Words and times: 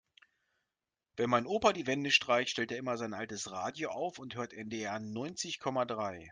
Wenn 1.15 1.29
mein 1.29 1.45
Opa 1.45 1.73
die 1.73 1.85
Wände 1.85 2.09
streicht, 2.09 2.49
stellt 2.49 2.71
er 2.71 2.79
immer 2.79 2.97
sein 2.97 3.13
altes 3.13 3.51
Radio 3.51 3.91
auf 3.91 4.17
und 4.17 4.33
hört 4.33 4.51
NDR 4.51 4.97
neunzig 4.99 5.59
Komma 5.59 5.85
drei. 5.85 6.27